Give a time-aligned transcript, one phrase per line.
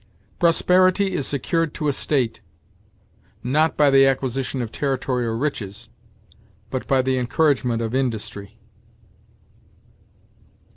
[0.39, 2.41] "Prosperity is secured to a state,
[3.43, 5.89] not by the acquisition of territory or riches,
[6.71, 8.57] but by the encouragement of industry."